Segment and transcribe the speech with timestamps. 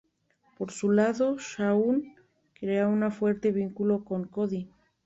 [0.57, 2.15] Por su lado Shaun,
[2.55, 4.67] creará un fuerte vínculo con Cody.